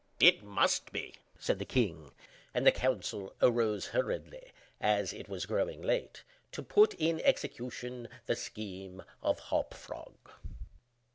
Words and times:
"It 0.19 0.41
must 0.41 0.91
be," 0.91 1.13
said 1.37 1.59
the 1.59 1.63
king: 1.63 2.11
and 2.55 2.65
the 2.65 2.71
council 2.71 3.35
arose 3.39 3.85
hurriedly 3.89 4.51
(as 4.79 5.13
it 5.13 5.29
was 5.29 5.45
growing 5.45 5.83
late), 5.83 6.23
to 6.53 6.63
put 6.63 6.95
in 6.95 7.19
execution 7.21 8.09
the 8.25 8.35
scheme 8.35 9.03
of 9.21 9.37
Hop 9.39 9.75
Frog. 9.75 10.15